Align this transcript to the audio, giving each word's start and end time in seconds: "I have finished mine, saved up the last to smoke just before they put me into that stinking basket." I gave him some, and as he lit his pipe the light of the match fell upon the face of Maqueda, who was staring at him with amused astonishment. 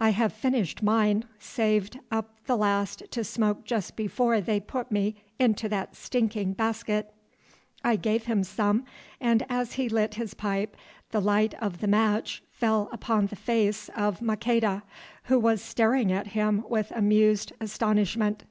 "I 0.00 0.10
have 0.10 0.32
finished 0.32 0.82
mine, 0.82 1.26
saved 1.38 2.00
up 2.10 2.44
the 2.46 2.56
last 2.56 3.04
to 3.12 3.22
smoke 3.22 3.64
just 3.64 3.94
before 3.94 4.40
they 4.40 4.58
put 4.58 4.90
me 4.90 5.14
into 5.38 5.68
that 5.68 5.94
stinking 5.94 6.54
basket." 6.54 7.14
I 7.84 7.94
gave 7.94 8.24
him 8.24 8.42
some, 8.42 8.84
and 9.20 9.46
as 9.48 9.74
he 9.74 9.88
lit 9.88 10.14
his 10.14 10.34
pipe 10.34 10.76
the 11.12 11.20
light 11.20 11.54
of 11.62 11.78
the 11.80 11.86
match 11.86 12.42
fell 12.50 12.88
upon 12.90 13.26
the 13.26 13.36
face 13.36 13.88
of 13.94 14.20
Maqueda, 14.20 14.82
who 15.26 15.38
was 15.38 15.62
staring 15.62 16.10
at 16.10 16.26
him 16.26 16.64
with 16.68 16.90
amused 16.90 17.52
astonishment. 17.60 18.42